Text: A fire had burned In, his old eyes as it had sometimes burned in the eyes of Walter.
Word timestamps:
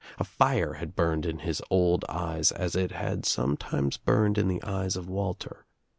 A 0.17 0.23
fire 0.23 0.73
had 0.73 0.95
burned 0.95 1.27
In, 1.27 1.37
his 1.37 1.61
old 1.69 2.05
eyes 2.09 2.51
as 2.51 2.75
it 2.75 2.89
had 2.89 3.23
sometimes 3.23 3.97
burned 3.97 4.39
in 4.39 4.47
the 4.47 4.63
eyes 4.63 4.95
of 4.95 5.07
Walter. 5.07 5.67